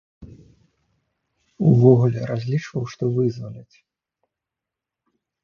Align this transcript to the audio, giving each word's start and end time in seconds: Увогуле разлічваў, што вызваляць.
Увогуле 1.71 2.19
разлічваў, 2.31 2.83
што 2.95 3.03
вызваляць. 3.19 3.77